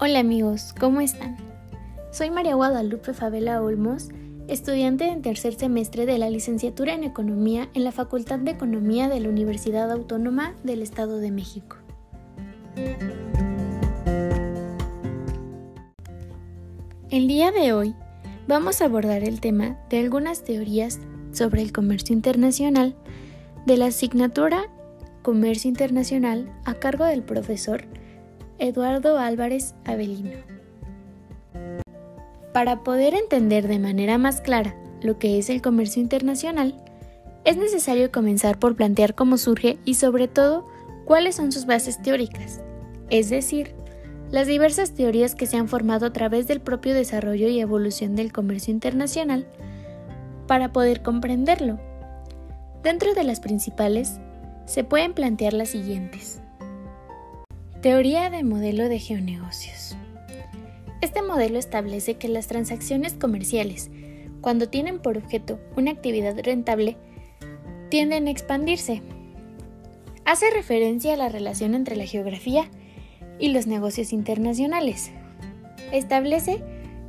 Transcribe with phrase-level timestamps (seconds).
[0.00, 1.36] Hola amigos, ¿cómo están?
[2.10, 4.08] Soy María Guadalupe Favela Olmos,
[4.48, 9.20] estudiante en tercer semestre de la licenciatura en Economía en la Facultad de Economía de
[9.20, 11.76] la Universidad Autónoma del Estado de México.
[17.08, 17.94] El día de hoy
[18.48, 20.98] vamos a abordar el tema de algunas teorías
[21.30, 22.96] sobre el comercio internacional
[23.64, 24.64] de la asignatura
[25.22, 27.86] Comercio Internacional a cargo del profesor
[28.58, 30.38] Eduardo Álvarez Avelino.
[32.52, 36.74] Para poder entender de manera más clara lo que es el comercio internacional,
[37.44, 40.66] es necesario comenzar por plantear cómo surge y sobre todo
[41.04, 42.62] cuáles son sus bases teóricas,
[43.10, 43.74] es decir,
[44.30, 48.32] las diversas teorías que se han formado a través del propio desarrollo y evolución del
[48.32, 49.46] comercio internacional
[50.46, 51.78] para poder comprenderlo.
[52.82, 54.20] Dentro de las principales,
[54.64, 56.40] se pueden plantear las siguientes.
[57.84, 59.94] Teoría de modelo de geonegocios.
[61.02, 63.90] Este modelo establece que las transacciones comerciales,
[64.40, 66.96] cuando tienen por objeto una actividad rentable,
[67.90, 69.02] tienden a expandirse.
[70.24, 72.70] Hace referencia a la relación entre la geografía
[73.38, 75.10] y los negocios internacionales.
[75.92, 76.62] Establece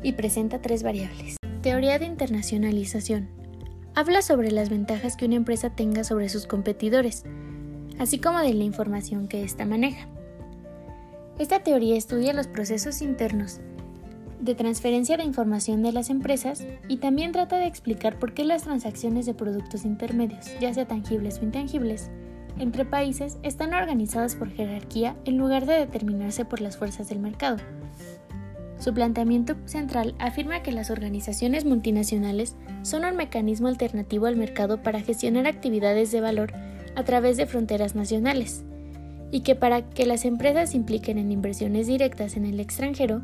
[0.04, 1.38] y presenta tres variables.
[1.62, 3.30] Teoría de internacionalización.
[3.94, 7.24] Habla sobre las ventajas que una empresa tenga sobre sus competidores,
[7.98, 10.10] así como de la información que ésta maneja.
[11.38, 13.60] Esta teoría estudia los procesos internos
[14.40, 18.64] de transferencia de información de las empresas y también trata de explicar por qué las
[18.64, 22.10] transacciones de productos intermedios, ya sea tangibles o intangibles,
[22.58, 27.58] entre países están organizadas por jerarquía en lugar de determinarse por las fuerzas del mercado.
[28.78, 35.02] Su planteamiento central afirma que las organizaciones multinacionales son un mecanismo alternativo al mercado para
[35.02, 36.54] gestionar actividades de valor
[36.96, 38.64] a través de fronteras nacionales
[39.32, 43.22] y que para que las empresas impliquen en inversiones directas en el extranjero,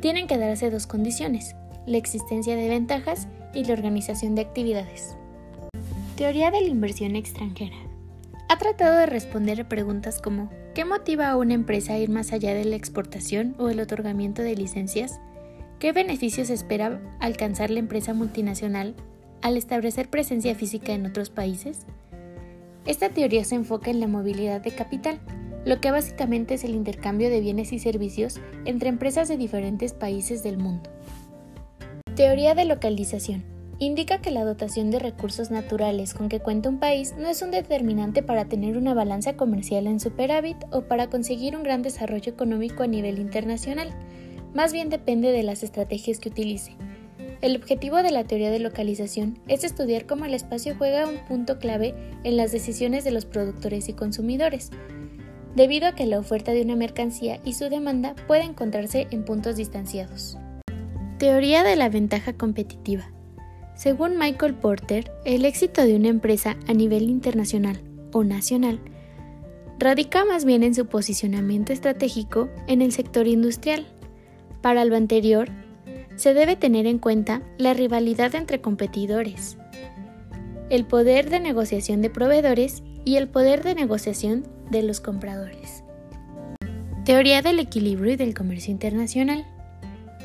[0.00, 1.54] tienen que darse dos condiciones,
[1.86, 5.16] la existencia de ventajas y la organización de actividades.
[6.16, 7.76] Teoría de la inversión extranjera.
[8.48, 12.32] Ha tratado de responder a preguntas como ¿qué motiva a una empresa a ir más
[12.32, 15.20] allá de la exportación o el otorgamiento de licencias?
[15.78, 18.94] ¿Qué beneficios espera alcanzar la empresa multinacional
[19.42, 21.86] al establecer presencia física en otros países?
[22.86, 25.18] Esta teoría se enfoca en la movilidad de capital,
[25.64, 30.42] lo que básicamente es el intercambio de bienes y servicios entre empresas de diferentes países
[30.42, 30.90] del mundo.
[32.14, 33.42] Teoría de localización.
[33.78, 37.50] Indica que la dotación de recursos naturales con que cuenta un país no es un
[37.50, 42.82] determinante para tener una balanza comercial en superávit o para conseguir un gran desarrollo económico
[42.82, 43.92] a nivel internacional.
[44.52, 46.76] Más bien depende de las estrategias que utilice.
[47.44, 51.58] El objetivo de la teoría de localización es estudiar cómo el espacio juega un punto
[51.58, 51.94] clave
[52.24, 54.70] en las decisiones de los productores y consumidores,
[55.54, 59.56] debido a que la oferta de una mercancía y su demanda puede encontrarse en puntos
[59.56, 60.38] distanciados.
[61.18, 63.12] Teoría de la ventaja competitiva.
[63.74, 67.78] Según Michael Porter, el éxito de una empresa a nivel internacional
[68.14, 68.80] o nacional
[69.78, 73.84] radica más bien en su posicionamiento estratégico en el sector industrial.
[74.62, 75.50] Para lo anterior,
[76.16, 79.58] se debe tener en cuenta la rivalidad entre competidores,
[80.70, 85.84] el poder de negociación de proveedores y el poder de negociación de los compradores.
[87.04, 89.46] Teoría del equilibrio y del comercio internacional.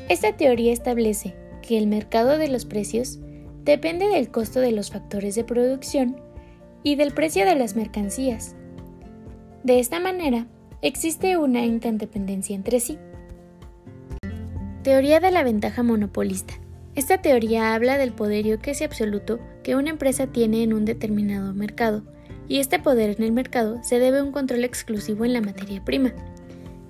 [0.08, 3.18] Esta teoría establece que el mercado de los precios
[3.64, 6.20] depende del costo de los factores de producción
[6.82, 8.56] y del precio de las mercancías.
[9.62, 10.46] De esta manera,
[10.80, 12.98] existe una interdependencia entre sí.
[14.82, 16.54] Teoría de la ventaja monopolista.
[16.94, 22.02] Esta teoría habla del poderío casi absoluto que una empresa tiene en un determinado mercado,
[22.48, 25.84] y este poder en el mercado se debe a un control exclusivo en la materia
[25.84, 26.14] prima.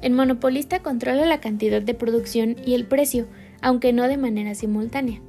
[0.03, 3.27] El monopolista controla la cantidad de producción y el precio,
[3.61, 5.21] aunque no de manera simultánea.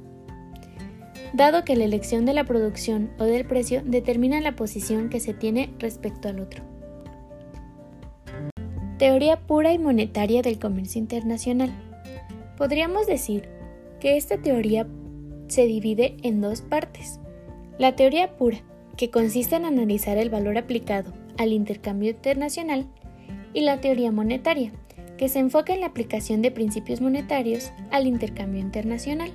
[1.32, 5.34] Dado que la elección de la producción o del precio determina la posición que se
[5.34, 6.62] tiene respecto al otro.
[8.98, 11.72] Teoría pura y monetaria del comercio internacional.
[12.56, 13.48] Podríamos decir
[14.00, 14.86] que esta teoría
[15.48, 17.20] se divide en dos partes.
[17.78, 18.58] La teoría pura,
[18.96, 22.86] que consiste en analizar el valor aplicado al intercambio internacional,
[23.54, 24.72] y la teoría monetaria,
[25.16, 29.30] que se enfoca en la aplicación de principios monetarios al intercambio internacional.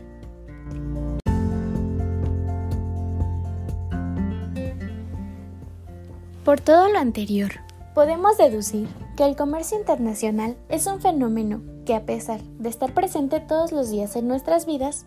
[6.43, 7.51] Por todo lo anterior,
[7.93, 8.87] podemos deducir
[9.17, 13.89] que el comercio internacional es un fenómeno que a pesar de estar presente todos los
[13.89, 15.05] días en nuestras vidas,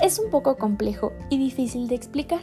[0.00, 2.40] es un poco complejo y difícil de explicar,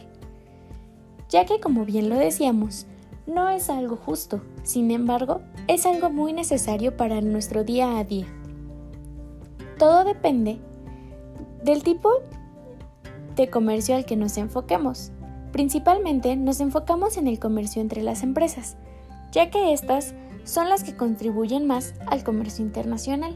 [1.28, 2.86] ya que como bien lo decíamos,
[3.26, 8.28] no es algo justo, sin embargo, es algo muy necesario para nuestro día a día.
[9.80, 10.60] Todo depende
[11.64, 12.12] del tipo
[13.36, 15.12] de comercio al que nos enfoquemos.
[15.52, 18.78] Principalmente nos enfocamos en el comercio entre las empresas,
[19.32, 20.14] ya que estas
[20.44, 23.36] son las que contribuyen más al comercio internacional.